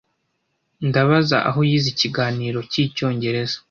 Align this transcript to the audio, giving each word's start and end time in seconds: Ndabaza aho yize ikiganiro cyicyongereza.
Ndabaza 0.87 1.37
aho 1.49 1.59
yize 1.69 1.87
ikiganiro 1.93 2.59
cyicyongereza. 2.71 3.55